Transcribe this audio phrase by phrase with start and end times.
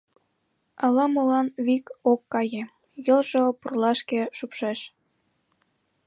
[0.83, 2.63] Ала-молан вик ок кае—
[3.05, 4.79] йолжо пурлашке шупшеш.